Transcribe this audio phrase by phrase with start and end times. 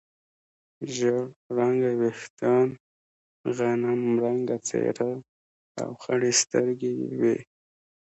[0.95, 1.17] ژړ
[1.57, 2.67] رنګه وریښتان،
[3.57, 5.11] غنم رنګه څېره
[5.81, 7.37] او خړې سترګې یې وې.